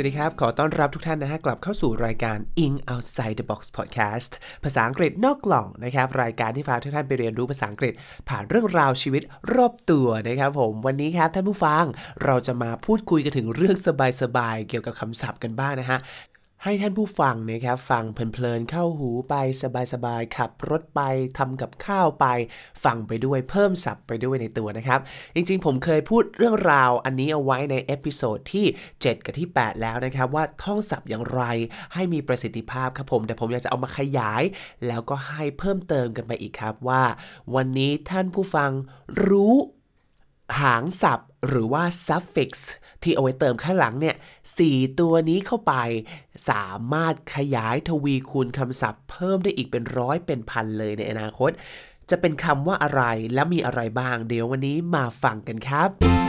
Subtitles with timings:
[0.00, 4.30] วัสดีครับ ขอต้อนรับทุกท่านนะฮะ กลับเข้าสู่รายการ In Outside the Box Podcast
[4.64, 7.92] ภาษาอังกฤษนอกกล่องนะครับ รายการที่พาทุกท่านไปเรียนรู้ภาษาอังกฤษ
[8.28, 9.22] ผ่านเรื่องราวชีวิต
[9.54, 11.84] รอบตัวนะครับผม วันนี้ครับท่านผู้ฟัง
[12.24, 13.76] เราจะมาพูดคุยกันถึงเรื่อง
[14.22, 15.98] สบายๆ เกี่ยวกับคำศัพท์กันบ้างนะฮะ
[16.64, 19.34] ให้ท่านผู้ฟังนะครับฟังเพลินๆเข้าหูไป
[19.92, 21.00] สบายๆขับรถไป
[21.38, 22.26] ทำกับข้าวไป
[22.84, 25.00] ฟังไปด้วยเพิ่มศัพท์ไปด้วยในตัวนะครับ
[25.34, 31.42] จริงๆ ผมเคยพูดเรื่องราวอันนี้เอาไว้ใน episode ที่ 7 กับที่ 8 แล้วนะครับ ว่าท่องศัพท์อย่างไร
[31.94, 34.42] ให้มีประสิทธิภาพครับผม แต่ผมอยากจะเอามาขยาย
[34.86, 37.02] แล้วก็ให้เพิ่มเติมกันไปอีกครับว่า
[37.54, 38.70] วันนี้ท่านผู้ฟัง
[39.28, 39.54] รู้
[40.60, 42.50] หางศัพท์ หรือว่า suffix
[43.02, 44.16] ที่เอาไว้เติมข้างหลังเนี่ย
[44.58, 45.74] สี่ตัวนี้เข้าไป
[46.50, 51.50] สามารถขยายทวีคูณคำศัพท์เพิ่มได้อีกเป็นร้อยเป็นพันเลยในอนาคต
[52.10, 53.02] จะเป็นคำว่าอะไร
[53.34, 56.27] และมีอะไรบ้าง เดี๋ยววันนี้มาฟังกันครับ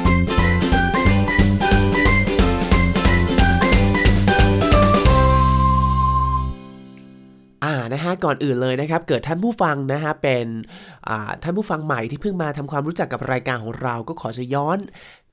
[7.63, 10.45] อ่านะฮะก่อนอื่นเลยนะครับเกิดท่านผู้ฟังนะฮะเป็น
[11.43, 14.79] ท่านผู้ฟังใหม่ที่เพิ่งมาทำความรู้จักกับรายการของเราก็ขอจะย้อน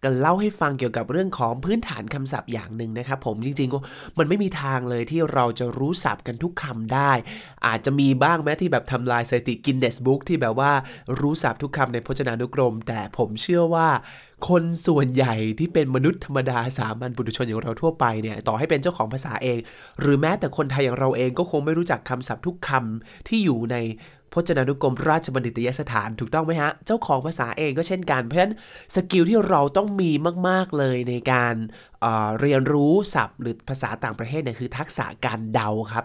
[0.05, 3.79] กันเล่าให้ฟังเกี่ยวกับเรื่องของพื้นฐานคำศัพท์อย่างหนึ่งนะครับ ผมจริงๆก็
[4.19, 7.13] มันไม่มีทางเลยที่เราจะรู้ศัพท์กันทุกคำได้
[7.67, 10.73] อาจจะมีบ้างแม้ที่แบบทำลายสถิติกินเนสบุ๊กที่แบบว่า
[11.21, 13.89] รู้ศัพท์ทุกคำในพจนานุกรม แต่ผมเชื่อว่า
[14.49, 19.59] คนส่วนใหญ่ที่เป็นมนุษย์ธรรมดาสามัญปุถุชนอย่างเราทั่วไปเนี่ยต่อให้เป็นเจ้าของภาษาเอง
[20.01, 23.77] หรือแม้แต่คนไทยอย่างเราเองก็คงไม่รู้จักคำศัพท์ทุกคำที่อยู่ใน
[24.37, 28.55] พจนานุกรมราชบัณฑิตยสถานถูกต้องไหมฮะ เจ้าของภาษาเองก็เช่นกัน เพราะฉะนั้น
[28.95, 30.11] skill ที่เราต้องมี
[30.49, 32.05] มาก ๆ เลยในการ
[32.41, 36.05] เรียนรู้ศัพท์ หรือภาษาต่างประเทศเนี่ยคือทักษะการเดาครับ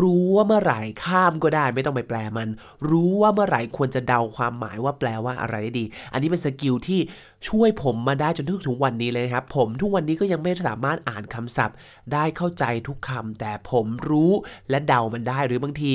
[0.00, 2.48] รู้ว่าเมื่อไหร่ข้ามก็ได้ไม่ต้องไปแปลมัน
[2.90, 7.00] รู้ว่าเมื่อไหร่ควรจะเดาความหมายว่าแปลว่าอะไรได้ดี อันนี้เป็น skill ที่
[7.48, 11.76] ช่วยผมมาได้จนถึงถึงวันนี้เลยครับ ผมทุกวันนี้ก็ยังไม่สามารถอ่านคำศัพท์
[12.12, 14.32] ได้เข้าใจทุกคำแต่ผมรู้
[14.70, 15.92] และเดามันได้หรือบางที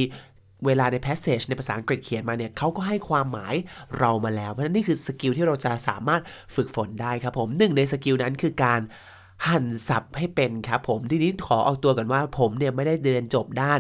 [0.66, 3.56] เวลาใน passage ในภาษาอังกฤษเขียนมาเนี่ยเขาก็ให้ความหมาย
[4.00, 6.22] เรามาแล้ว เพราะฉะนั้นนี่คือ skill ที่เราจะสามารถ
[6.56, 8.82] ฝึกฝนได้ครับผมหนึ่งใน skill นั้นคือการ
[9.48, 13.80] หั่นศัพท์ให้เป็นครับผมทีนี้ขอออกตัวก่อนว่าผมเนี่ยไม่ได้เรียนจบด้าน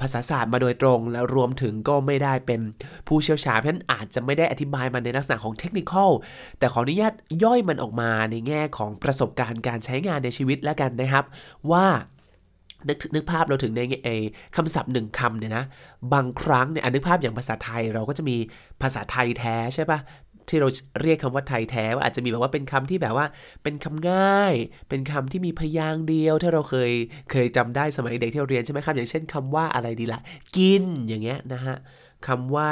[0.00, 2.60] ภาษาศาสตร์มาโดยตรง แล้วรวมถึงก็ไม่ได้เป็น
[3.08, 6.10] ผู้เชี่ยวชาญเพราะฉะนั้นอาจจะไม่ได้อธิบายมันในลักษณะของ technical
[6.58, 11.24] แต่ขออนุญาตย่อยมันออกมาในแง่ของประสบการณ์การใช้งานในชีวิตแล้วกันนะครับ
[11.72, 11.86] ว่า
[12.88, 14.16] นึกนึกภาพเราถึงในไอ้
[14.56, 15.64] คำศัพท์หนึ่งคำเนี่ยนะ
[16.12, 18.36] บางครั้งเนี่ยนึกภาพอย่างภาษาไทยเราก็จะมี
[18.82, 20.00] ภาษาไทยแท้ใช่ปะ
[20.48, 20.68] ที่เรา
[21.02, 23.26] เรียกคำว่าไทยแท้ว่าอาจจะมีแบบว่าเป็นคำที่แบบว่า
[23.62, 24.54] เป็นคำง่าย
[24.88, 26.92] เป็นคำที่มีพยางค์เดียวที่เราเคย
[27.30, 30.20] เคยจำได้สมัยเด็กที่เราเรียนใช่ไหมครับอย่างเช่นคำว่าอะไรดีละ่ะ
[30.56, 31.76] กินอย่างเงี้ยนะฮะ
[32.26, 32.70] คำว่า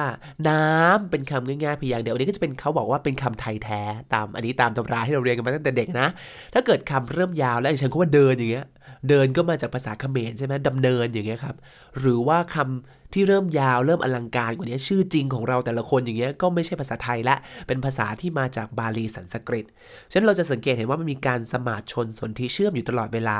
[0.48, 3.82] น้ำเป็นคำง่ายๆพียางเดียวอันนี้ก็จะเป็นเขาบอกว่าเป็นคำไทยแท้
[4.14, 6.06] ตามอันนี้ตามตำราที่เราเรียนกันมาตั้งแต่เด็กนะ
[6.54, 8.66] ถ้าเกิดคำเริ่มยาวแล้วอย่างเช่นคำว่าเดินอย่างเงี้ย
[9.08, 11.56] เดินก็มาจากภาษาเขมรใช่ไหมดำเนินอย่างเงี้ยครับ
[11.98, 17.36] หรือว่าคำที่เริ่มยาวเริ่มอลังการกว่านี้ชื่อจริงของเราแต่ละคนอย่างเงี้ยก็ไม่ใช่ภาษาไทยละ
[17.66, 19.64] เป็นภาษาที่มาจากบาลีสันสกฤต
[20.10, 23.38] ฉะนั้นเราจะสังเกตเห็นว่ามันมีการสมาชนสนธิเชื่อมอยู่ตลอดเวลา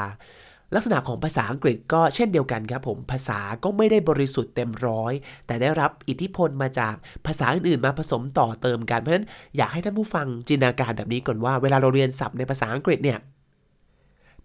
[0.75, 5.13] ลักษณะของภาษาอังกฤษก็เช่นเดียวกันครับผม ภาษาก็ไม่ได้บริสุทธิ์เต็มร้อย
[5.47, 6.95] แต่ได้รับอิทธิพลมาจาก
[7.27, 13.19] ภาษาอื่นๆ มาผสมต่อเติมกัน เพราะฉะนั้นอยากให้ท่านผู้ฟังจินตนาการแบบนี้ก่อนว่า เวลาเราเรียนศัพท์ในภาษาอังกฤษเนี่ย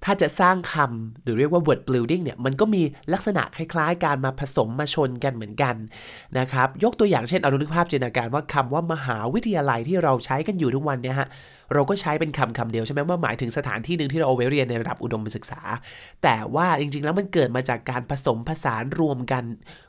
[0.06, 2.82] ถ้าจะสร้างคำหรือเรียกว่า word building เนี่ยมันก็มี
[3.14, 5.76] ลักษณะคล้ายๆ การมาผสมมาชนกันเหมือนกัน
[6.40, 11.28] นะครับ ยกตัวอย่างเช่น เอานึกภาพจินตนาการว่าคำว่ามหาวิทยาลัยที่เราใช้กันอยู่ทุกวันเนี่ยฮะ
[11.74, 15.62] เราก็ใช้เป็นคำคำเดียวใช่ไหมว่าหมายถึงสถานที่หนึ่งที่เราเอาไว้เรียนในระดับอุดมศึกษา
[16.24, 19.44] แต่ว่าจริงๆแล้วมันเกิดมาจากการผสมผสานรวมกัน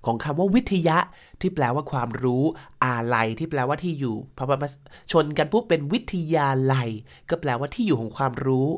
[0.06, 0.99] ของคำว่าวิทยะ
[1.41, 2.43] ที่แปลว่าความรู้
[2.84, 4.69] อาลัยที่แปลว่าที่อยู่พอมา
[5.12, 6.88] ชนกันปุ๊บเป็นวิทยาลัย
[7.31, 8.69] ก็แปลว่าที่อยู่ของความรู้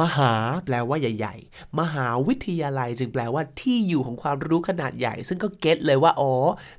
[0.00, 0.32] มหา
[0.64, 6.32] แปลว่าใหญ่ ๆ มหาวิทยาลัยจึงแปลว่าที่อยู่ของความรู้ขนาดใหญ่ ซึ่งก็เก็ตเลยว่าอ๋อ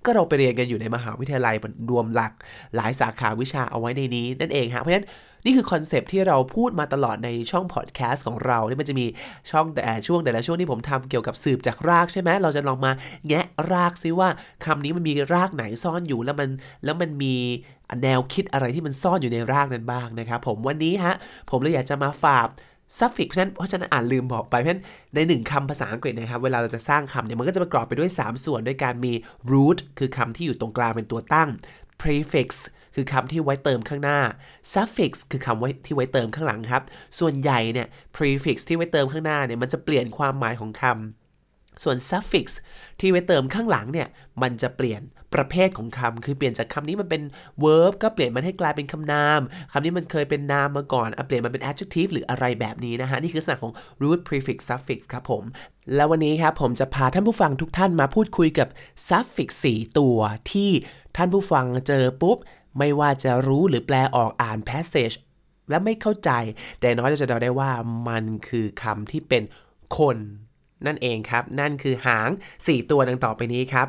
[0.06, 1.56] ก็เราไปเรียนกันอยู่ในมหาวิทยาลัย
[1.90, 2.34] รวมหลัก
[2.76, 5.08] หลายสาขาวิชาเอาไว้ในนี้นั่นเองฮะเพราะฉะนั้น
[5.46, 9.06] นี่คือคอนเซปที่เราพูดมาตลอดในช่องพอดแคสต์ของเราที่มันจะมี
[9.52, 12.92] ช่องแต่ช่วงแต่ละช่วงที่ผมทำเกี่ยวกับสืบจากรากใช่ไหมเราจะลองมา
[13.28, 14.30] แงะรากซิว่า
[14.66, 16.50] คำนี้มันมีรากไหนซ่อนอยู่แล้วมัน
[16.84, 17.36] แล้วมันมี
[18.04, 21.16] แนวคิดอะไรที่มันซ่อนอยู่ในรากนั้นบ้างนะครับผมวันนี้ฮะ
[21.50, 22.48] ผมเลยอยากจะมาฝาก
[23.00, 24.84] suffix เพราะฉะนั้นเพราะฉะนั้นอ่านลืมบอกไปเพราะฉะนั้น
[25.16, 29.14] ในหนึ่งคำภาษาอังกฤษนะครับ เวลาเราจะสร้างคำเนี่ยมันก็จะประกอบไปด้วย 3 ส่วนด้วยการมี
[29.52, 31.50] root คือคำที่อยู่ตรงกลางเป็นตัวตั้ง
[32.02, 32.50] prefix
[32.96, 34.20] คือคำที่ไว้เติมข้างหน้า
[34.74, 36.84] suffix คือคำไว้ที่ไว้เติมข้างหลังครับ
[37.20, 42.46] ส่วนใหญ่เนี่ย prefix ที่ไว้เติมข้างหน้าเนี่ยมันจะเปลี่ยนความหมายของคำส่วน suffix
[43.00, 44.08] ที่ไว้เติมข้างหลังเนี่ย
[44.42, 45.02] มันจะเปลี่ยน
[45.36, 47.22] ประเภทของคำคือเปลี่ยนจากคำนี้มันเป็น
[47.64, 49.40] verb ก็เปลี่ยนมันให้กลายเป็นคำนาม
[49.72, 55.44] คำนี้มันเคยเป็นนามมาก่อนเปลี่ยนมันเป็น adjective หรืออะไรแบบนี้นะฮะ นี่คือลักษณะของ root prefix suffix ครับผม
[55.96, 58.68] แล้ววันนี้ครับผมจะพาท่านผู้ฟังทุกท่านมาพูดคุยกับ
[59.10, 60.18] suffix 4 ตัว
[60.52, 60.70] ที่
[61.18, 62.38] ท่านผู้ฟังเจอปุ๊บ
[62.78, 65.16] ไม่ว่าจะรู้หรือแปลออกอ่าน passage
[65.70, 66.32] และไม่เข้าใจ
[66.80, 67.72] แต่น้อยจะเดาได้ว่า
[68.08, 69.44] มันคือคำที่เป็น
[69.98, 70.18] คน
[70.86, 72.30] นั่นเองครับ นั่นคือหาง
[72.60, 73.88] 4 ตัวดังต่อไปนี้ครับ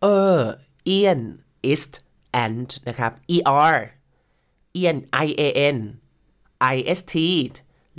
[0.00, 0.06] เอ
[0.38, 0.40] อ
[0.96, 1.22] Ian
[1.72, 1.92] ist
[2.44, 3.78] and นะครับ er
[4.80, 5.78] Ian I A N
[6.74, 7.14] I S T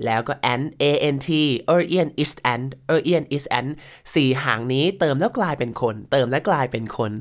[0.04, 1.28] แล้วก็ and a n t
[1.74, 3.70] er Ian is and er Ian is and
[4.14, 7.12] สี่หางนี้เติมแล้วกลายเป็นคน เติมแล้วกลายเป็นคน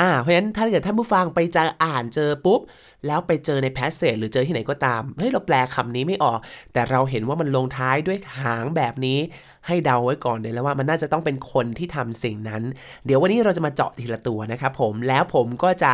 [0.00, 2.60] อ่าเพราะฉะนั้นถ้าเกิดท่านผู้ฟังไปจะอ่านเจอปุ๊บ
[3.06, 6.38] แล้วไปเจอในแพสเซจหรือเจอที่ไหนก็ตามเฮ้ยเราแปลคำนี้ไม่ออก
[6.72, 9.18] แต่เราเห็นว่ามันลงท้ายด้วยหางแบบนี้
[9.66, 12.62] ให้เดาไว้ก่อนเลยแล้วว่ามันน่าจะต้องเป็นคนที่ทำสิ่งนั้น
[13.04, 15.92] เดี๋ยววันนี้เราจะมาเจาะทีละตัวนะครับผมแล้วผมก็จะ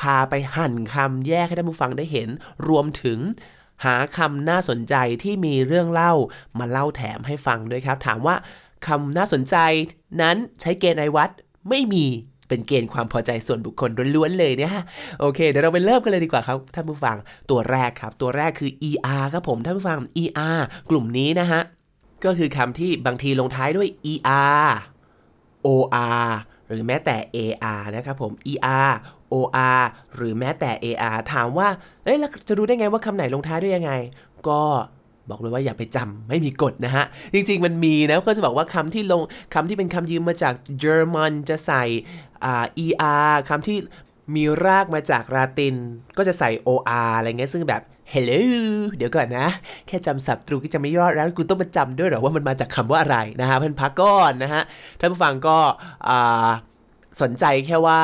[0.00, 2.28] พาไปหั่นคำแยกให้ท่านผู้ฟังได้เห็น
[2.68, 3.18] รวมถึง
[3.84, 6.12] หาคำน่าสนใจที่มีเรื่องเล่า
[6.58, 8.36] มาเล่าแถมให้ฟังด้วยครับ ถามว่า
[8.86, 9.56] คำน่าสนใจ
[10.20, 11.30] นั้นใช้เกณฑ์ในวัด
[11.68, 12.06] ไม่มี
[12.48, 14.76] เป็นเกณฑ์ความพอใจส่วนบุคคลล้วนๆเลยเนี่ย
[15.20, 17.16] โอเค เดี๋ยวเราไปเริ่มกันเลยดีกว่าครับท่านผู้ฟัง
[17.50, 18.70] ตัวแรกครับ ตัวแรกคือ
[19.12, 20.60] er ครับผมท่านผู้ฟัง er
[20.90, 21.60] กลุ่มนี้นะฮะ
[22.24, 24.68] ก็คือคำที่บางทีลงท้ายด้วย er
[25.66, 25.84] or
[26.68, 27.16] หรือแม้แต่
[27.72, 28.90] ar นะครับผม er
[29.34, 29.82] or
[30.14, 30.70] หรือแม้แต่
[31.08, 31.68] ar ถามว่า
[32.04, 33.92] เอ้ยแล้วจะรู้ได้ไงว่าคำไหนลงท้ายด้วยยังไง
[34.48, 34.60] ก็
[35.30, 37.04] บอกเลยว่าอย่าไปจำไม่มีกฎนะฮะ
[37.34, 39.20] จริงๆมันมีนะก็จะบอกว่าคำที่ลง
[39.54, 41.84] คำที่เป็นคำยืมมาจากเยอรมันจะใส่
[42.84, 43.76] er คำที่
[44.34, 45.74] มีรากมาจากลาติน
[46.16, 46.80] ก็จะใส่ or
[47.16, 47.82] อะไรเงี้ยซึ่งแบบ
[48.12, 48.42] hello
[48.96, 49.48] เดี๋ยวก่อนนะ
[49.86, 54.62] แค่จำศัพท์ตรูก็จะไม่ยอดแล้วกูต้องมาจำด้วยหรอว่ามันมาจากคำว่าอะไรนะฮะเพื่อนพักก่อนนะฮะ
[55.00, 55.58] ท่านผู้ฟังก็
[57.22, 58.00] สนใจแค่ว่า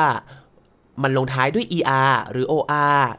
[1.01, 1.65] มันลงท้ายด้วย
[2.01, 2.63] er หรือ or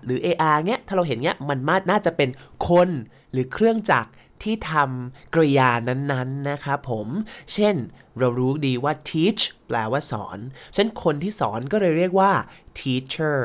[0.05, 1.59] หรือ ar เนี้ย ถ้าเราเห็นเนี้ย มัน
[1.91, 2.31] น่าจะเป็น
[2.69, 2.89] คน
[3.33, 4.11] หรือเครื่องจักร
[4.43, 7.09] ที่ทำกริยานั้นๆ นะครับผม
[7.55, 7.75] เช่น
[8.19, 10.39] เรารู้ดีว่า teach แปลว่าสอน
[10.75, 12.33] ฉะนั้นคนที่สอนก็เลยเรียกว่า
[12.79, 13.37] teacher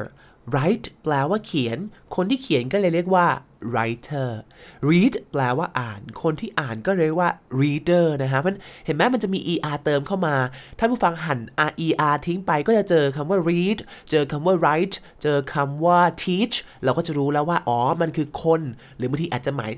[0.51, 1.77] write แปลว่าเขียน
[2.15, 3.27] คนที่เขียนก็เลยเรียกว่า
[3.73, 4.29] writer
[4.89, 7.29] read แปลว่าอ่าน คนที่อ่านก็เรียกว่า
[7.61, 8.55] reader นะฮะมัน
[8.85, 10.35] เห็นไหมมันจะมี er เติมเข้ามา
[10.79, 11.39] ถ้าผู้ฟังหัน
[11.69, 11.71] r
[12.09, 13.79] er ทิ้งไปก็จะเจอคำว่า read
[14.11, 18.61] เจอคำว่า write เจอคำว่า teach เราก็จะรู้แล้วว่า อ๋อ มันคือคน
[18.97, 19.71] หรือบางทีอาจจะหมาย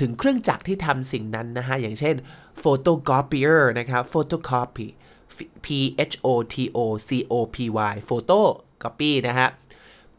[0.00, 2.14] ถึงเครื่องจักรที่ทำสิ่งนั้นนะฮะ อย่างเช่น
[2.62, 4.86] photocopier นะครับ photocopy
[5.64, 5.66] p
[6.10, 6.78] h o t o
[7.08, 7.56] c o p
[7.92, 8.40] y photo
[8.82, 9.48] copy นะฮะ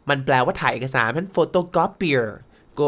[0.10, 2.26] มันแปลว่าถ่ายเอกสารมัน photocopier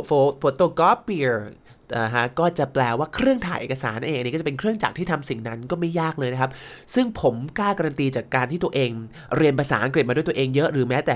[0.02, 1.56] photocopier
[1.98, 6.52] นะฮะก็จะแปลว่าเครื่องถ่ายเอกสารในเองนี่ก็จะเป็นเครื่องจักรที่ทำสิ่งนั้นก็ไม่ยากเลยนะครับ
[6.94, 8.92] ซึ่งผมกล้าการันตีจากการที่ตัวเอง
[9.38, 11.16] เรียนภาษาอังกฤษมาด้วยตัวเองเยอะหรือแม้แต่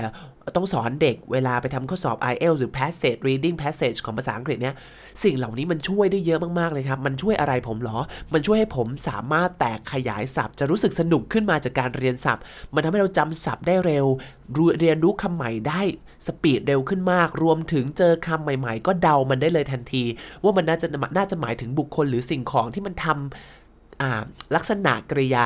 [0.56, 4.74] ต้องสอนเด็กเวลาไปทำข้อสอบ IELTS หรือ passage reading passage ของภาษาอังกฤษเนี่ย
[5.24, 7.98] สิ่งเหล่านี้มันช่วยได้เยอะมาก ๆ เลยครับ มันช่วยอะไรผมหรอ
[8.32, 12.42] มันช่วยให้ผมสามารถแตกขยายศัพท์ จะรู้สึกสนุกขึ้นมาจากการเรียนศัพท์
[12.74, 14.06] มันทำให้เราจำศัพท์ได้เร็ว
[14.80, 15.82] เรียนรู้คำใหม่ได้
[16.26, 20.04] สปีดเร็วขึ้นมาก รวมถึงเจอคำใหม่ ๆ ก็เดามันได้เลยทันที
[20.42, 20.86] ว่ามันน่าจะ
[21.18, 25.44] น่าจะหมายถึงบุคคลหรือสิ่งของที่มันทำลักษณะกริยา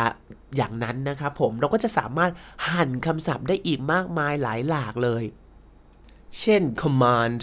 [0.56, 2.32] อย่างนั้นนะครับผมเราก็จะสามารถ
[2.70, 5.24] หั่นคำศัพท์ได้อีกมากมายหลายหลากเลย
[6.40, 7.40] เช่น command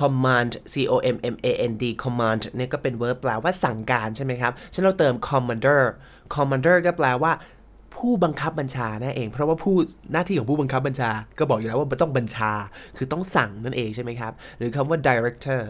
[0.00, 5.82] command c o m m a n d command เนี่ยก็เป็น verb แปลว่าสั่งการใช่ไหมครับฉันเราเติม commander
[6.34, 7.32] commander ก็แปลว่า
[7.98, 9.74] ผู้บังคับบัญชานั่นเอง เพราะว่าผู้
[10.12, 12.52] หน้าที่ของผู้บังคับบัญชา ก็บอกอยู่แล้วว่าต้องบัญชา
[12.96, 15.60] คือต้องสั่งนั่นเองใช่ไหมครับ หรือคำว่า director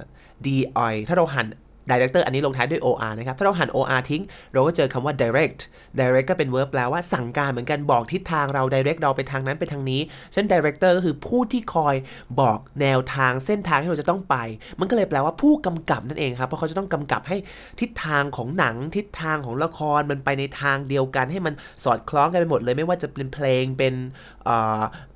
[0.47, 0.49] d
[0.93, 1.47] i ถ้าเราหัน
[1.91, 5.61] director อันนี้ลงท้ายด้วย or นะครับ ถ้าเราหัน or ทิ้ง เราก็เจอคำว่า direct
[5.99, 10.01] direct ก็เป็น verb แปลว่าสั่งการเหมือนกันบอกทิศทางเรา direct เราไปทางนั้นไปทางนี้
[10.33, 11.95] เช่น director ก็คือผู้ที่คอย
[12.41, 14.37] บอกแนวทางเส้นทางที่เราจะต้องไป
[14.81, 17.37] มันก็เลยแปลว่าผู้กำกับนั่นเองครับ เพราะเขาจะต้องกำกับให้
[17.81, 21.55] ทิศทางของหนังทิศทางของละครมันไปในทางเดียวกัน ให้มัน
[21.85, 23.95] สอดคล้องกันไปหมดเลยไม่ว่าจะเป็นเพลงเป็น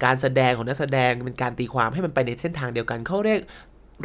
[0.05, 3.41] การแสดงของนักแสดงเป็นการตีความให้มันไปในเส้นทางเดียวกันเขาเรียก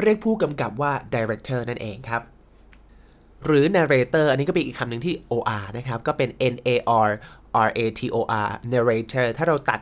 [0.01, 2.21] เรียกผู้กำกับว่า director นั่นเองครับ
[3.45, 6.75] หรือ narrator อันนี้ก็เป็นอีกคำหนึ่งที่ or นะครับ ก็เป็น n a
[7.07, 7.09] r
[7.67, 8.17] r a t o
[8.47, 9.79] r narrator ถ้าเราตัด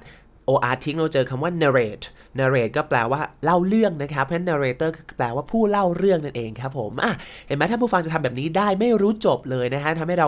[0.49, 2.05] or ทิ้งเราเจอคำว่า narrate
[2.39, 7.13] narrate ก็แปลว่าเล่าเรื่องนะครับ เพราะฉะนั้น narrator แปลว่าผู้เล่าเรื่องนั่นเองครับผมอะ
[7.47, 10.27] เห็นไหมถ้าผู้ฟังจะทำแบบนี้ได้ไม่รู้จบเลยนะฮะทำให้เรา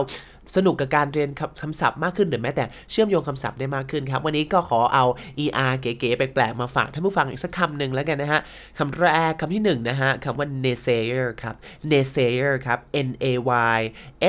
[0.56, 1.30] สนุกกับการเรียน
[1.62, 5.04] คำศัพท์มากขึ้นหรือแม้แต่เชื่อมโยงคำศัพท์ได้มากขึ้นครับ วันนี้ก็ขอเอา
[5.44, 8.40] er เก๋ๆแปลกๆมาฝากท่านผู้ฟังอีกสักคำหนึ่งแล้วกันนะฮะ
[8.78, 11.54] คำแรกคำที่หนึ่งนะฮะคำว่า naysayer ครับ
[11.90, 13.26] naysayer ครับ n a
[13.76, 13.80] y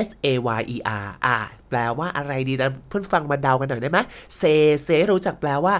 [0.05, 0.27] s a
[0.59, 1.37] y e r อ่า
[1.69, 3.99] แปลว่าอะไรดีนะเพื่อนฟังมาเดากันหน่อยได้ไหม
[4.37, 4.43] เซ
[4.83, 5.75] เซรู้จักแปลว่า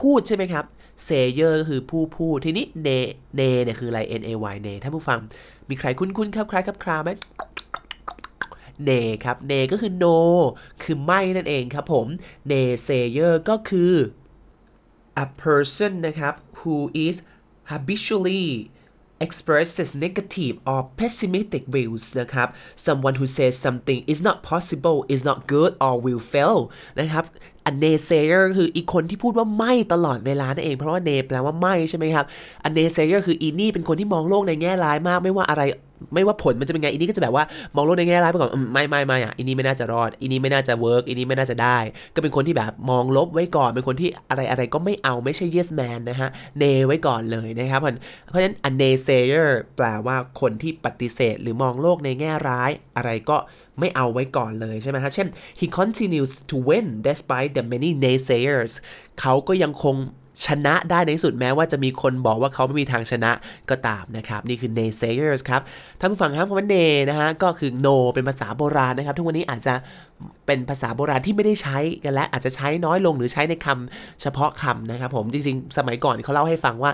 [0.00, 0.64] พูดใช่ไหมครับ
[1.04, 2.88] เซเยอร์ก็คือผู้พูดทีนี้เน
[3.36, 5.18] เนเนี่ยคืออะไร n a y เนท่านผู้ฟัง
[5.68, 7.10] มีใครคุ้นๆครับใครครับคราไหม
[8.84, 8.90] เน
[9.24, 10.18] ครับเนก็คือ no
[10.82, 12.06] คือไม่นั่นเองครับผม
[12.50, 13.92] naysayer ก็คือ
[15.24, 16.76] a person นะครับ who
[17.06, 17.16] is
[17.70, 18.46] habitually
[19.26, 22.48] expresses negative or pessimistic views นะครับ
[22.86, 26.58] someone who says something is not possible is not good or will fail
[26.98, 27.24] นะครับ
[27.70, 32.24] a naysayer คืออีคนที่พูดว่าไม่ตลอดเวลานั่นเอง เพราะว่า nay แปลว่าไม่ใช่ไหมครับ
[32.68, 35.62] a naysayer คืออีนี่เป็นคนที่มองโลกในแง่ร้ายมาก ไม่ว่าอะไร
[36.14, 37.44] ไม่ว่าผลมันจะเป็นไงอีนี่ก็จะแบบว่า
[37.74, 41.78] มองโลกในแง่ร้ายไปก่อนไม่ไม่ไม่อะอีนี่ไม่น่าจะรอดอีนี่ไม่น่าจะ work อีนี่ไม่น่าจะได้
[42.14, 47.80] ก็เป็นคนที่แบบมองลบไว้ก่อน เป็นคนที่อะไรอะไรก็ไม่เอาไม่ใช่ yes man นะฮะ nay ไว้ก่อนเลยนะครับ
[48.28, 53.36] เพราะฉะนั้น a naysayer แปลว่าคนที่ปฏิเสธ หรือมองโลกในแง่ร้าย อะไรก็
[53.80, 55.28] ไม่เอาไว้ก่อนเลยใช่ไหมครับเช่น
[55.60, 58.72] he continues to win despite the many naysayers
[59.20, 59.96] เขาก็ยังคง
[60.46, 63.32] ชนะได้ในสุดแม้ว่าจะมีคนบอกว่าเขาไม่มีทางชนะ
[63.70, 65.62] ก็ตามนะครับ นี่คือ naysayers ครับ
[66.00, 69.74] ท่านผู้ฟังครับคำว่า nay นะฮะก็คือ no เป็นภาษาโบราณนะครับ ทุกวันนี้อาจจะ
[70.46, 76.92] เป็นภาษาโบราณที่ไม่ได้ใช้กันและอาจจะใช้น้อยลงหรือใช้ในคำเฉพาะคำนะครับผมจริงๆ สมัยก่อนเขาเล่าให้ฟังว่า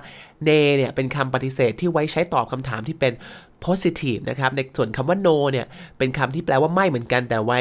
[0.48, 3.12] nay เนี่ยเป็นคำปฏิเสธที่ไว้ใช้ตอบคำถามที่เป็น
[3.64, 5.66] positive นะครับในส่วนคำว่า no เนี่ย
[5.98, 7.60] เป็นคำที่แปลว่าไม่เหมือนกันแต่ไว้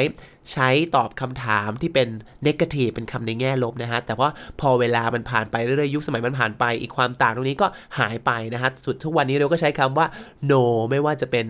[0.52, 2.08] ใช้ตอบคำถามที่เป็น
[2.46, 4.28] negative เป็นคำในแง่ลบนะฮะแต่ว่า
[4.60, 7.66] พอเวลามันผ่านไปเรื่อยๆยุคสมัยมันผ่านไป อีกความต่างตรงนี้ก็
[7.98, 10.06] หายไปนะฮะสุดทุกวันนี้เราก็ใช้คำว่า
[10.50, 11.46] no ไม่ว่าจะเป็น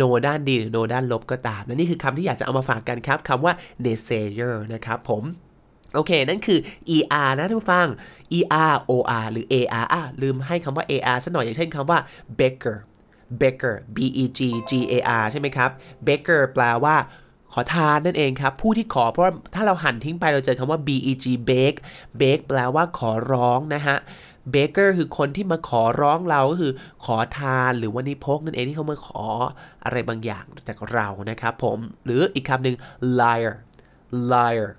[0.00, 3.52] no ด้านดีหรือ no ด้านลบก็ตามและนี่คือคำที่อยากจะเอามาฝากกันครับคำว่า
[3.84, 5.24] naysayer นะครับผม
[5.94, 6.58] โอเค นั่นคือ
[6.96, 7.88] er นะท่านผู้ฟัง
[8.34, 9.02] er or
[9.32, 9.46] หรือ
[9.80, 11.98] ar อะลืมให้คำว่า ar สักหน่อยอย่างเช่นคำว่า
[12.38, 12.78] beggar
[13.40, 14.40] beggar b e g
[14.70, 15.70] g a r ใช่ไหมครับ
[16.06, 16.96] beggar แปลว่า
[17.52, 21.72] ขอทานนั่นเองครับ ผู้ที่ขอเพราะถ้าเราหันทิ้งไปเราเจอคำว่า b e g beg
[22.20, 23.96] beg แปลว่าขอร้องนะฮะ
[24.54, 26.72] beggar คือคนที่มาขอร้องเราก็คือ
[27.04, 29.22] ขอทานหรือว่านิพกนั่นเองที่เขามาขอ
[29.84, 32.76] อะไรบางอย่างจากเรานะครับผมหรืออีกคำหนึ่ง
[33.20, 33.54] liar
[34.32, 34.70] liar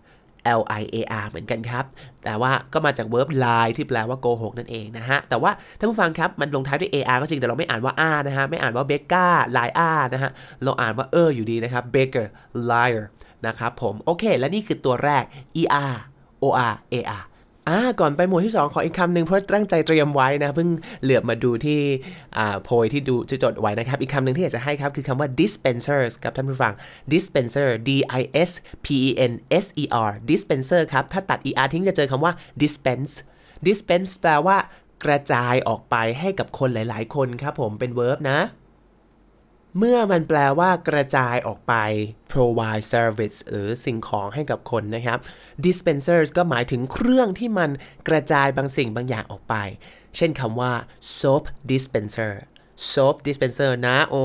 [0.59, 1.85] L I A R เหมือนกันครับ
[2.23, 9.25] แต่ว่าก็มาจาก verb lie ที่แปลว่าโกหกนั่นเองนะฮะ แต่ว่าท่านผู้ฟังครับมันลงท้ายด้วย AR ก็จริง แต่เราไม่อ่านว่า R นะฮะ ไม่อ่านว่า b e g a
[9.57, 10.31] lie R นะฮะ
[10.63, 12.27] เราอ่านว่าเอออยู่ดีนะครับ beggar
[12.71, 13.03] liar
[13.47, 15.23] นะครับผม โอเค และนี่คือตัวแรก
[15.61, 15.95] ER
[16.43, 17.23] OR AR
[17.69, 20.69] อ่าก่อนไปหมวดที่ 2 ขออีกคำหนึ่งเพราะตั้งใจเตรียมไว้นะ เพิ่ง
[21.03, 21.79] เหลือบมาดูที่
[22.38, 26.73] อ่าโพยที่ดูจะจดไว้นะครับ อีกคำหนึ่งที่อยากจะให้ครับคือคำว่า dispensers ครับท่านผู้ฟัง
[27.13, 28.51] dispenser d i s
[28.85, 29.33] p e n
[29.63, 33.13] s e r dispenser ครับ ถ้าตัด er ทิ้งจะเจอคำว่า dispense
[33.67, 34.57] dispense แปลว่า
[35.05, 38.39] กระจายออกไปให้กับคนหลาย ๆ คนครับผมเป็น verb นะ
[39.79, 41.74] เมื่อมันแปลว่ากระจายออกไป
[42.31, 45.19] provide service หรือสิ่งของให้กับคนนะครับ
[45.65, 47.69] dispensers ก็หมายถึงเครื่องที่มัน
[48.07, 49.55] กระจายบางสิ่งบางอย่างออกไป
[50.17, 50.71] เช่นคำว่า
[51.17, 52.33] soap dispenser
[52.91, 54.24] soap dispenser นะ โอ้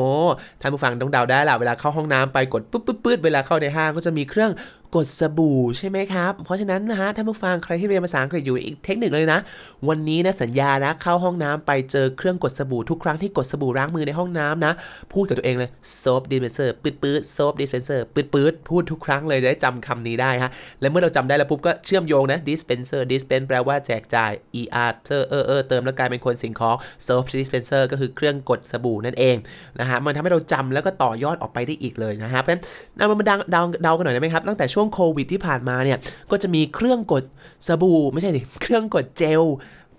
[0.60, 4.52] ท่านผู้ฟังต้องเดาได้ละเวลาเข้าห้องน้ำไปกดปุ๊บปุ๊บปุ๊บเวลาเข้าในห้างก็จะมีเครื่อง
[4.96, 9.40] กดสบู่ใช่ไหมครับ เพราะฉะนั้นนะฮะท่านผู้ฟังใครที่เรียนภาษาอังกฤษอยู่อีกเทคนิคเลยนะ
[9.88, 14.72] วันนี้นะสัญญานะเข้าห้องน้ำไปเจอเครื่องกดสบู่ทุกครั้งที่กดสบู่ล้างมือในห้องน้ำนะ
[15.12, 15.70] พูดกับตัวเองเลย
[16.02, 29.36] soap dispenser ปืดปืด soap dispenser ปืดปืดพูดทุกครั้งเลยจะได้จำคำนี้ได้ฮะและเมื่อเราจำได้แล้วปุ๊บก็เชื่อมโยงนะ dispenser dispense แปลว่าแจกจ่าย er เออเออเออเติมแล้วกลายเป็นคนสิ่งของ soap dispenser ก็คือเครื่องกดสบู่นั่นเอง
[29.80, 32.62] นะฮะมันทำให้เราจำแล้วก็ต่อยอดออกไปได้อีกเลยนะฮะเพราะฉะนั้น
[32.98, 35.98] เรามาดาเดาเดากันหน่อยได้ไหมครับตั้งแต่ช่วงโควิดที่ผ่านมาเนี่ย
[36.30, 37.24] ก็จะมีเครื่องกด
[37.66, 39.42] สบู่ไม่ใช่ดิเครื่องกดเจล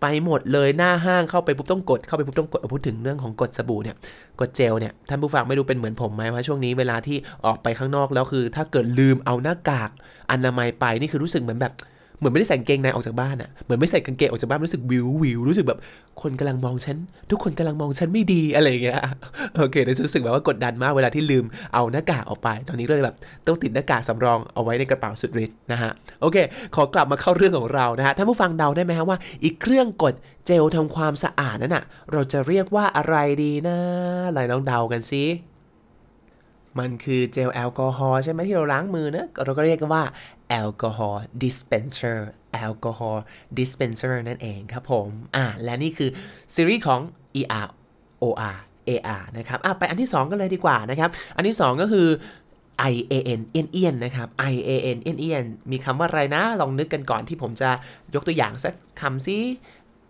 [0.02, 3.96] ไปหมดเลยหน้าห้างเข้าไปปุ๊บต้องกดเข้าไปปุ๊บต้องกดพูดถึงเรื่องของกดสบู่เนี่ย
[4.40, 9.90] กดเจลเนี่ยท่านผู้ฟังไม่รู้เป็นเหมือนผมไหมว่าช่วงนี้เวลาที่ออกไปข้างนอกแล้วคือ ถ้าเกิดลืมเอาหน้ากาก
[10.32, 11.74] อนามัยไปนี่คือรู้สึกเหมือนแบบ
[12.18, 15.80] เหมือนไม่ได้ใส่กางเกงในออกจากบ้านอะเหมือนไม่ใส่กางเกงออกจากบ้านรู้สึกวิววิวรู้สึกแบบ
[16.22, 16.98] คนกำลังมองฉัน
[17.32, 19.00] ทุกคนกำลังมองฉันไม่ดีอะไรเงี้ย
[19.58, 23.16] โอเครู้สึกแบบว่ากดดันมากเวลาที่ลืมเอาหน้ากากออกไป ตอนนี้ก็เลยแบบ
[23.48, 25.92] ต้องติดหน้ากากสำรองเอาไว้ในกระเป๋าสุดฤทธิ์นะฮะ
[26.22, 26.38] โอเค
[26.76, 30.14] ขอกลับมาเข้าเรื่องของเรานะฮะท่านผู้ฟังเดาได้ไหมฮะว่า อีกเครื่องกด
[30.46, 33.78] เจลทำความสะอาดนั่นอะเราจะเรียกว่าอะไรดีนะ
[34.52, 35.24] ลองเดากันซิ
[36.80, 40.04] มันคือเจลแอลกอฮอล์ใช่ไหมที่เราล้างมือนะเราก็เรียกกันว่า
[40.50, 46.10] alcohol dispenser alcohol dispenser นั่นเองครับผมอ่าและนี่คือ
[46.56, 47.00] ซีรีส์ของ
[47.40, 47.68] ER
[48.24, 48.58] OR
[48.90, 52.08] AR นะครับอะไปอันที่ 2 กันเลยดีกว่านะครับ อันที่ 2 ก็คือ
[52.92, 57.70] I A N ian ian นะครับ I A N เอียนเอียนมีคำว่าอะไรนะ ลองนึกกันก่อนที่ผมจะ
[58.16, 59.38] ยกตัวอย่างสักคำสิ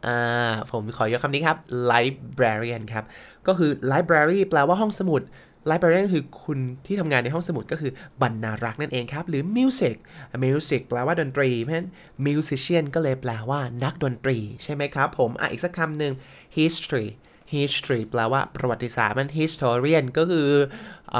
[0.06, 1.58] อ่าผมขอยกคำนี้ครับ
[1.92, 3.06] librarian ครับ
[3.48, 5.22] ก็คือ library แปลว่าห้องสมุด
[5.70, 7.92] librarian คือคุณที่ทำงานในห้องสมุดก็คือ
[8.22, 9.98] บรรณารักษ์นั่นเองครับ หรือ music
[10.44, 11.90] music แปลว่าดนตรี เพราะฉะนั้น
[12.26, 16.14] musician ก็เลยแปลว่านักดนตรี ใช่ไหมครับผม อะ อีกสักคำหนึ่ง
[16.58, 17.08] history
[17.54, 20.50] history แปลว่าประวัติศาสตร์มัน historian ก็คือ
[21.16, 21.18] อ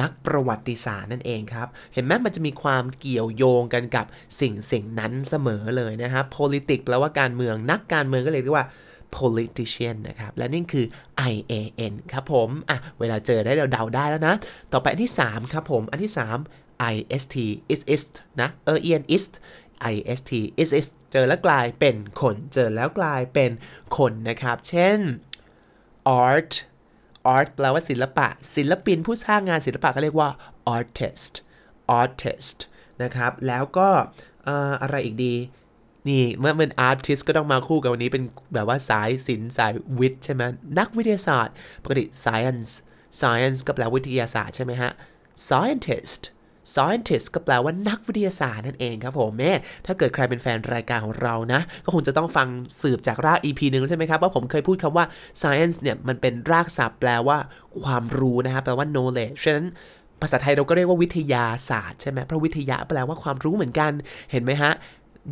[0.00, 4.06] นักประวัติศาสตร์นั่นเองครับ เห็นไหมมันจะมีความเกี่ยวโยงกันกับ
[4.40, 8.66] สิ่งสิ่งนั้นเสมอเลยนะครับ politics แปลว่าการเมืองนักการเมืองก็เลยเรียกว่า
[9.18, 10.86] politician นะครับ และนี่คือ
[11.32, 14.34] IAN ครับผม อะ เวลาเจอได้เราเดาได้แล้วนะ
[14.72, 16.12] ต่อไปอันที่ 3 ครับผม อันที่
[16.54, 17.36] 3 IST
[17.72, 18.02] is is
[18.40, 19.24] นะ เออ en is
[20.12, 20.30] ist
[20.62, 23.50] is is เจอแล้วกลายเป็นคน เจอแล้วกลายเป็น
[23.98, 24.98] คนนะครับ เช่น
[26.24, 26.52] art
[27.34, 30.30] art แปลว่าศิลปะ ศิลปินผู้สร้างงานศิลปะก็เรียกว่า
[30.76, 31.32] artist
[32.00, 32.58] artist
[33.02, 33.88] นะครับ แล้วก็
[34.82, 35.34] อะไรอีกดี
[36.08, 40.42] นี่เมื่อเป็น artist ก็ต้องมาคู่กับวันนี้เป็นแบบว่าสายศิลป์สายวิทย์ใช่ไหม
[40.78, 41.54] นักวิทยาศาสตร์
[41.84, 42.70] ปกติ science
[43.20, 44.90] science ก็แปลวิทยาศาสตร์ใช่ไหมฮะ
[45.48, 46.22] scientist
[46.74, 49.52] scientist ก็แปลว่านักวิทยาศาสตร์นั่นเองครับผมแม่
[49.86, 52.48] ถ้าเกิดใครเป็นแฟนรายการของเรานะ ก็คงจะต้องฟัง
[52.82, 55.04] สืบจากราก EP หนึ่งใช่ไหมครับ ว่าผมเคยพูดคำว่า
[55.42, 57.38] science เนี่ย มันเป็นรากศัพท์แปลว่า
[57.82, 59.66] ความรู้นะครับแปลว่า knowledge ฉะนั้น
[60.22, 63.92] ภาษาไทยเราก็เรียกว่าวิทยาศาสตร์ใช่ไหมเพราะวิทยาแปลว่าความรู้เหมือนกัน
[64.32, 64.72] เห็นไหมฮะ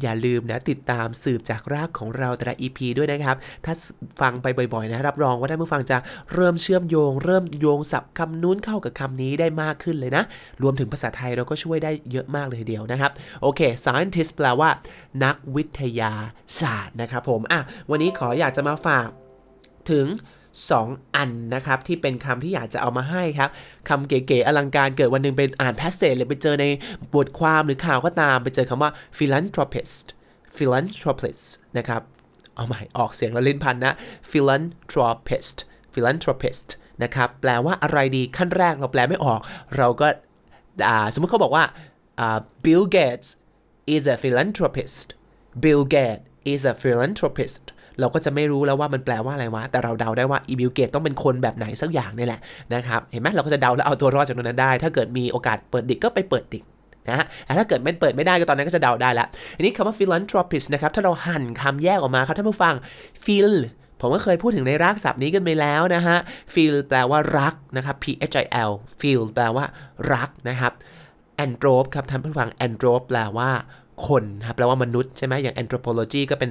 [0.02, 3.74] อย่าลืมนะติดตามสืบจากรากของเราแต่ละ EP ด้วยนะครับ ถ้า
[4.20, 5.98] ฟังไปบ่อยๆนะรับรองว่าท่านผู้ฟังจะ
[6.34, 10.22] เริ่มเชื่อมโยง เริ่มโยงศัพท์คำนู้นเข้ากับคำนี้ได้มากขึ้นเลยนะ
[10.62, 14.70] รวมถึงภาษาไทยเราก็ช่วยได้เยอะมากเลยเดียวนะครับ โอเค scientist แปลว่า
[15.24, 16.12] นักวิทยา
[16.60, 19.08] ศาสตร์นะครับผมอะวันนี้ขออยากจะมาฝาก
[19.90, 20.06] ถึง
[20.58, 23.50] 2 อันนะครับ ที่เป็นคำที่อยากจะเอามาให้ครับ
[23.88, 26.66] คำเก๋ๆอลังการเกิดวันหนึ่งเป็นอ่านแพสเซจหรือไปเจอใน
[27.14, 30.04] บทความหรือข่าวก็ตามไปเจอคำว่า philanthropist
[30.56, 31.44] philanthropist
[31.78, 32.02] นะครับ
[32.54, 33.94] เอาใหม่ออกเสียงแล้วลิ้นพันนะ
[34.30, 35.56] philanthropist
[35.94, 36.66] philanthropist
[37.02, 39.40] นะครับ แปลว่าอะไรดีขั้นแรกเราแปลไม่ออก
[39.76, 40.08] เราก็
[41.14, 41.64] สมมติเขาบอกว่า
[42.64, 43.28] Bill Gates
[43.94, 45.06] is a philanthropist
[45.62, 47.62] Bill Gates is a philanthropist
[48.00, 52.40] เราก็จะไม่รู้แล้วว่ามันแปลว่าอะไรวะ แต่เราเดาได้ว่าอี Bill Gates ต้องเป็นคนแบบไหนสักอย่างนี่แหละ
[52.74, 56.64] นะครับเห็นไหมเราก็จะเดาแล้วเอาตัวรอดจากตรงนั้นได้ ถ้าเกิดมีโอกาสเปิด dict ก็ไปเปิด dict
[57.08, 59.26] นะฮะแต่ถ้าเกิดไม่เปิดไม่ได้ก็ตอนนั้นก็จะเดาได้ละ
[59.56, 62.74] อันนี้คำว่า philanthropist นะครับ ถ้าเราหั่นคำแยกออกมาครับท่านผู้ฟัง
[63.24, 63.50] phil
[64.00, 66.16] ผมก็เคยพูดถึงในรากศัพท์นี้กันไปแล้วนะฮะ
[66.54, 69.64] feel แปลว่ารักนะครับ p h i l feel แปลว่า
[70.12, 70.72] รักนะครับ
[71.44, 73.50] anthrop ครับท่านผู้ฟัง anthrop แปลว่า
[74.08, 76.50] คนครับแปลว่ามนุษย์ใช่ไหมอย่าง anthropology ก็เป็น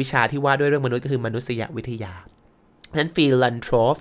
[0.00, 2.12] วิชาที่ว่าด้วยเรื่องมนุษย์ก็คือมนุษยวิทยา
[2.98, 4.00] นั้น philanthrope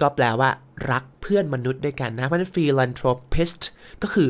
[0.00, 0.50] ก็แปลว่า
[0.92, 3.62] รักเพื่อนมนุษย์ด้วยกันนะ เพราะนั้น philanthropist
[4.02, 4.28] ก็คือ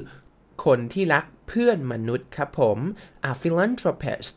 [0.64, 2.78] คนที่รักเพื่อนมนุษย์ครับผม
[3.40, 4.36] philanthropist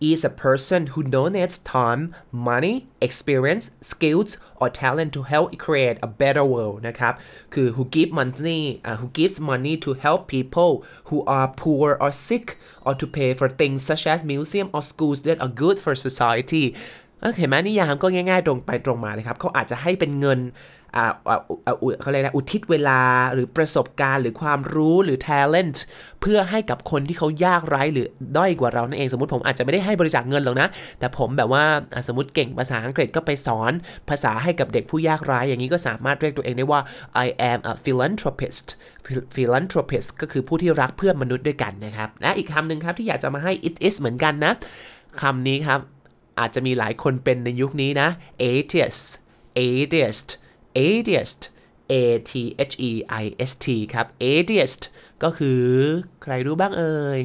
[0.00, 6.06] is a person who donates time, money, experience, skills, or talent to help create a
[6.22, 7.14] better world นะครับ
[7.54, 10.72] คือ who give money uh, who gives money to help people
[11.08, 12.46] who are poor or sick
[12.86, 16.64] or to pay for things such as museum or schools that are good for society
[17.37, 20.39] เห็นไหมนิยามก็ง่ายๆ ตรงไปตรงมาเลยครับเขาอาจจะให้เป็นเงิน
[22.01, 23.01] เขาเรียกนะอุทิศเวลา
[23.33, 25.77] หรือประสบการณ์ หรือความรู้หรือ talent
[26.21, 28.07] เพื่อให้กับคนที่เขายากไร้หรือ
[28.37, 30.67] ด้อยกว่าเรานั่นเองสมมติผมอาจจะไม่ได้ให้บริจาคเงินหรอกนะ
[30.99, 31.63] แต่ผมแบบว่า
[32.07, 33.71] สมมติเก่งภาษาอังกฤษก็ไปสอน
[34.09, 36.79] ภาษาให้กับเด็กผู้ยากไร้อย่างนี้ก็สามารถเรียกตัวเองได้ว่า
[37.25, 38.67] I am a philanthropist
[39.35, 44.53] philanthropist ก็คือผู้ที่รักเพื่อนมนุษย์ด้วยกันนะครับและอีกคำหนึ่งครับที่อยากจะมาให้ it is เหมือนกันนะ
[45.21, 45.79] คำนี้ครับ
[46.39, 48.09] อาจจะมีหลายคนเป็นในยุคนี้นะ
[48.41, 49.03] atheist
[49.57, 50.29] atheist
[50.87, 51.41] atheist
[51.91, 51.93] a
[52.29, 52.31] t
[52.69, 52.91] h e
[53.23, 54.81] i s t ครับ atheist
[55.23, 55.61] ก็คือ
[56.23, 57.19] ใครรู้บ้างเอ่ย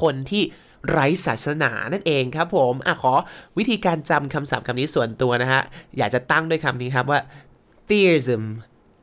[0.00, 0.42] คนที่
[0.90, 3.14] ไร้ศาสนานั่นเองครับผมอะขอ
[3.58, 5.62] วิธีการจำคำศัพท์คำนี้ส่วนตัวนะฮะ
[5.98, 7.20] อยากจะตั้งด้วยคำนี้ครับว่า
[7.88, 8.42] theism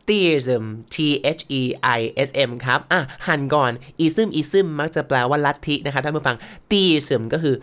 [0.08, 0.97] theism t
[1.38, 1.62] h e
[1.97, 3.71] i s m ครับ อะหันก่อน
[4.05, 6.38] ism ism มักจะแปลว่าลัทธินะครับท่านผู้ฟัง
[6.71, 7.55] theism ก็คือ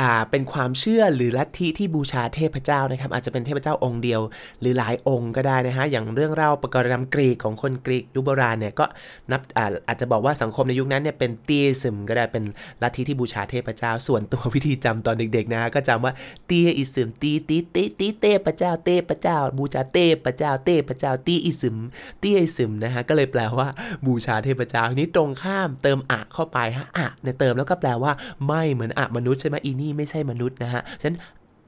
[0.00, 4.20] อ่าเป็นความเชื่อหรือลัทธิที่บูชาเทพเจ้านะครับ อาจจะเป็นเทพเจ้าองค์เดียว
[4.60, 8.84] หรือหลายองค์ก็ได้นะฮะอย่างเรื่องเล่าประกรณำกรีกของคนกรีกยุคโบราณเนี่ยก็
[9.30, 12.44] นับอาอาจจะบอกว่าสังคมในยุคนั้นเนี่ยเป็นตีซึมก็ได้เป็น
[12.82, 16.12] ลัทธิที่บูชาเทพเจ้า ส่วนตัววิธีจำตอนเด็กๆนะฮะก็จำว่า
[16.50, 21.76] ตีอิซึมตีตีตีตีเทพเจ้าเทพเจ้า บูชาเทพเจ้าเทพเจ้าตีอิซึม
[22.22, 23.68] ตีอิซึมนะฮะก็เลยแปลว่า
[24.06, 28.12] บูชาเทพเจ้าทีนี้ตรงข้ามเติมอะเข้าไปฮะอะเนี่ยเติมแล้วก็แปลว่า
[28.46, 31.18] ไม่เหมือนอะมนุษย์ใช่ไหมอีนีี่ไม่ใช่มนุษย์นะฮะฉะนั้น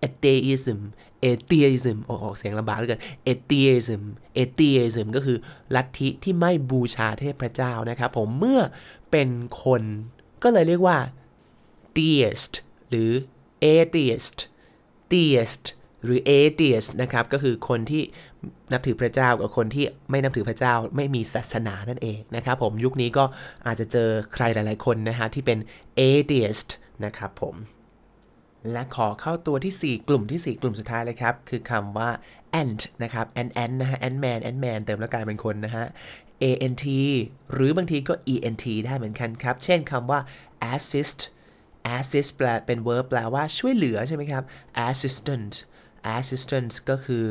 [0.06, 0.80] atheism
[1.30, 3.02] atheism โอ้โหเสียงลำบากเหลือเกิน
[3.32, 4.02] atheism
[4.42, 5.38] atheism ก็คือ
[5.74, 8.60] ลัทธิที่ไม่บูชาเทพเจ้านะครับผมเมื่อ
[9.10, 9.28] เป็น
[9.64, 9.82] คน
[10.42, 10.98] ก็เลยเรียกว่า
[11.96, 12.52] theist
[12.90, 13.10] หรือ
[13.74, 14.38] atheist
[15.10, 15.64] theist
[16.04, 18.02] หรือ atheist นะครับ ก็คือคนที่
[18.72, 23.24] นับถือพระเจ้ากับคนที่ไม่นับถือพระเจ้าไม่มีศาสนานั่นเองนะครับผมยุคนี้ก็
[23.66, 25.58] อาจจะเจอใครหลายๆคนนะฮะที่เป็น
[26.10, 26.68] atheist
[27.04, 27.54] นะครับผม
[28.72, 32.10] และขอเข้าตัวที่ 4 กลุ่มที่ 4 กลุ่มสุดท้ายเลยครับ คือคำว่า
[32.60, 35.86] ant นะครับ ant ant นะฮะ ant man ant man เติมแล้วกลายเป็นคนนะฮะ
[36.44, 36.84] ant
[37.52, 40.20] หรือบางทีก็ ent ได้เหมือนกันครับ เช่นคำว่า
[40.72, 41.20] assist
[41.96, 44.44] assist แปลเป็น verb แปลว่าช่วยเหลือใช่ไหมครับ
[44.88, 45.52] assistant
[46.16, 47.24] assistant ก็คือ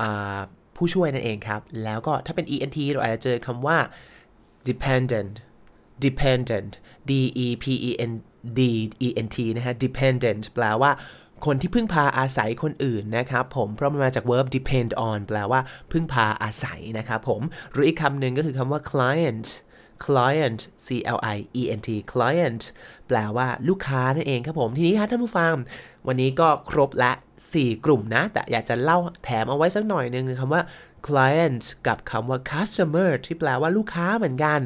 [0.00, 0.02] อ
[0.76, 3.78] ผู้ช่วยนั่นเองครับ แล้วก็ถ้าเป็น ent เราอาจจะเจอคำว่า
[4.68, 5.32] dependent
[6.04, 6.72] dependent
[7.10, 7.12] d
[7.44, 8.12] e p e n
[8.58, 8.60] d
[9.06, 10.90] e n t นะฮะ dependent แปลว่า
[11.46, 15.60] คนที่พึ่งพาอาศัยคนอื่นนะครับผมเพราะมันมาจาก verb depend on แปลว่า
[15.92, 19.48] พึ่งพาอาศัยนะครับผมหรืออีกคำหนึ่งก็คือคำว่า client
[20.04, 22.62] client c l i e n t client
[23.08, 25.52] แปลว่าลูกค้านั่นเองครับผม ทีนี้ครับท่านผู้ฟัง
[26.06, 27.12] วันนี้ก็ครบละ
[27.48, 30.62] 4 กลุ่มนะ แต่อยากจะเล่าแถมเอาไว้สักหน่อยนึงคำว่า
[31.06, 34.60] client กับคำว่า customer ที่แปลว่าลูกค้าเหมือนกัน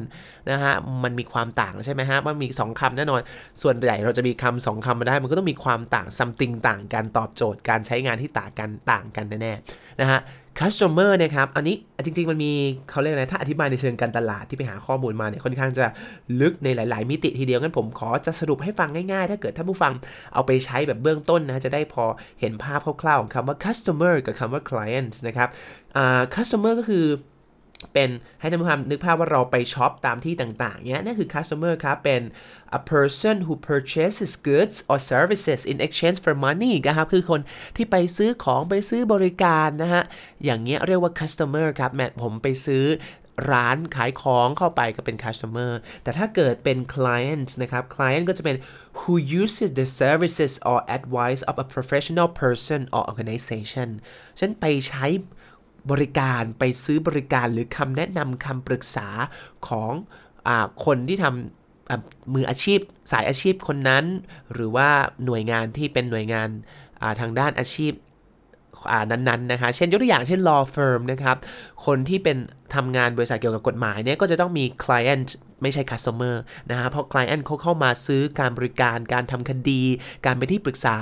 [0.51, 3.21] นะฮะ มันมีความต่างใช่ไหมฮะ มันมี 2คำแน่นอน
[3.61, 10.19] ส่วนใหญ่เราจะมีคำสองคำมาได้ มันก็ต้องมีความต่าง something ต่างกัน ตอบโจทย์การใช้งานที่ต่างกันต่างกันแน่ๆนะฮะ
[10.59, 12.51] customer นะครับ อันนี้จริง ๆ มันมี
[12.89, 15.85] เขาเรียกอะไรถ้าอธิบายในเชิงการตลาดที่ไปหาข้อมูลมาเนี่ยค่อนข้างจะ
[16.41, 19.93] ลึกในหลาย ๆ มิติทีเดียวงั้นผมขอจะสรุปให้ฟังง่าย ๆ ถ้าเกิดท่านผู้ฟัง
[20.33, 22.05] เอาไปใช้แบบเบื้องต้นนะ จะได้พอ
[22.39, 25.49] เห็นภาพคร่าว ๆ ของคำว่า customer กับคำว่า client นะครับ
[26.35, 27.05] customer ก็คือ
[27.93, 32.21] เป็นให้ท่านผู้ฟังนึกภาพว่าเราไปช็อปตามที่ต่างๆ เนี้ยนั่นคือ customer ครับ เป็น
[32.77, 37.41] a person who purchases goods or services in exchange for money นะครับ คือคน
[37.75, 40.03] ที่ไปซื้อของไปซื้อบริการนะฮะ
[40.43, 42.85] อย่างเงี้ยเรียกว่า customer ครับ แมทผมไปซื้อ
[43.51, 45.71] ร้านขายของเข้าไปก็เป็น customer
[46.03, 48.57] แต่ถ้าเกิดเป็น client นะครับ client ก็จะเป็น
[48.99, 53.89] who uses the services or advice of a professional person or organization
[54.39, 55.05] ฉันไปใช้
[55.91, 59.07] บริการไปซื้อบริการหรือคำแนะนำคำปรึกษา
[59.67, 59.91] ของ
[60.47, 60.49] อ
[60.85, 62.79] คนที่ทำมืออาชีพ
[63.11, 64.05] สายอาชีพคนนั้น
[64.53, 64.89] หรือว่า
[65.25, 66.49] หน่วยงานที่เป็นหน่วยงาน
[67.19, 67.93] ทางด้านอาชีพ
[69.11, 71.37] นั้นๆนะคะ เช่นยกตัวอย่างเช่น law firm นะครับ
[71.85, 72.37] คนที่เป็น
[72.75, 75.29] ทำงานบริษัทเกี่ยวกับกฎหมายเนี่ยก็จะต้องมี client
[75.63, 76.35] ไม่ใช่ customer
[76.69, 79.81] นะฮะเพราะ client เขาเข้ามาซื้อการบริการการทำคดี
[80.25, 80.97] การไปที่ปรึกษา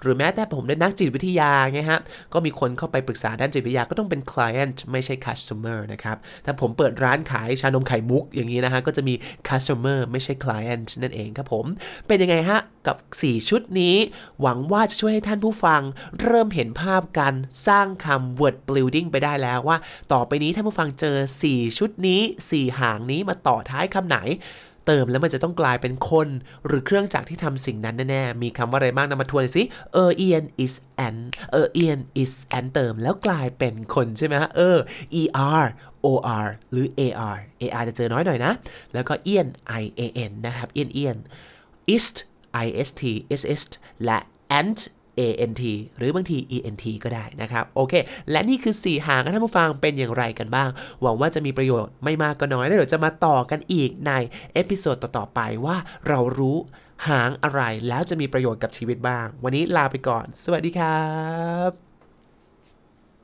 [0.00, 2.00] หรือแม้แต่ผมได้นักจิตวิทยาไงฮะ
[2.32, 9.14] ก็มีคนเข้าไปปรึกษาด้านจิตวิทยาก็ต้องเป็น client ไม่ใช่ customer นะครับถ้าผมเปิดร้านขายชานมไข่มุกอย่างนี้นะฮะก็จะมี
[9.48, 11.64] customer ไม่ใช่ client นั่นเองครับผม
[12.06, 13.96] เป็นยังไงฮะกับ 4 ชุดนี้
[14.40, 15.82] หวังว่าจะช่วยให้ท่านผู้ฟัง
[16.22, 17.34] เริ่มเห็นภาพการ
[17.66, 19.76] สร้างคำ word building ไปได้แล้วว่า
[20.12, 21.16] ต่อไปนี้ท่านผู้ฟังเจอ
[21.48, 24.18] 4 ชุดนี้ 4 หางนี้มาต่อท้ายคำไหน
[24.86, 26.28] เติมแล้วมันจะต้องกลายเป็นคน
[26.66, 30.74] หรือเครื่องจักรที่ทำสิ่งนั้นแน่ๆ มีคำว่าอะไรบ้างนำมาทวนสิ เออเอียน is
[31.06, 31.16] an
[31.52, 34.78] เออเอียน is an เติมแล้วกลายเป็นคนใช่ไหมฮะ เออ
[35.24, 35.66] er
[36.10, 37.38] or หรือ ar
[37.76, 38.52] ar จะเจอน้อยหน่อยนะ
[38.94, 39.48] แล้วก็ ian
[39.82, 41.18] i a n นะครับ ian ian
[41.94, 42.16] ist
[43.34, 43.72] ist ist
[44.04, 44.18] และ
[44.60, 44.80] ant
[45.18, 45.62] ANT
[45.96, 47.94] หรือบางที ENT ก็ได้นะครับ โอเค
[48.30, 50.68] และนี่คือ 4 หางท่านผู้ฟังเป็นอย่างไรกันบ้าง
[51.02, 54.12] หวังว่าจะมีประโยชน์ไม่มากก็น้อยแล้วเดี๋ยวจะมาต่อกันอีกใน
[54.52, 55.76] episode ต่อๆไปว่า
[56.08, 56.56] เรารู้
[57.08, 61.06] หางอะไรแล้วจะมีประโยชน์กับชีวิตบ้าง วันนี้ลาไปก่อน สวัสดีครั
[61.68, 61.85] บ